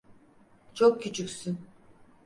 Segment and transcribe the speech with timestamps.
[0.73, 1.57] Çok küçüksün.